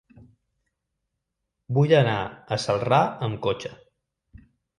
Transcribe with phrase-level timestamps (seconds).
[1.79, 3.73] Vull anar a Celrà amb cotxe.